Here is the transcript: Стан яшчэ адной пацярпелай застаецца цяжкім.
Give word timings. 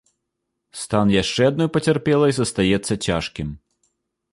Стан 0.83 1.07
яшчэ 1.15 1.41
адной 1.51 1.69
пацярпелай 1.77 2.33
застаецца 2.39 2.93
цяжкім. 3.11 3.55